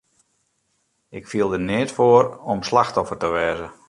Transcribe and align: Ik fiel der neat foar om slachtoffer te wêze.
Ik 1.19 1.25
fiel 1.29 1.49
der 1.49 1.59
neat 1.67 1.91
foar 1.97 2.25
om 2.51 2.59
slachtoffer 2.67 3.17
te 3.19 3.27
wêze. 3.35 3.67